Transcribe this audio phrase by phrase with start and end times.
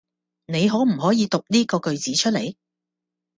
[0.47, 2.55] 你可唔可以讀呢個句子出嚟?